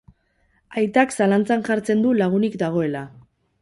[0.81, 3.09] Aitak zalantzan jartzen du lagunik dagoela.